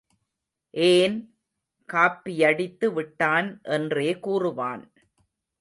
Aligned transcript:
ஏன், 0.73 1.17
காப்பியடித்து 1.89 2.93
விட்டான் 2.93 3.61
என்றே 3.69 4.09
கூறுவான். 4.19 4.83